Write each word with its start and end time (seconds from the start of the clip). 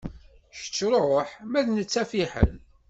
Kečč 0.57 0.77
ṛuḥ 0.91 1.29
ma 1.49 1.61
d 1.65 1.67
netta 1.71 2.03
fiḥel. 2.11 2.51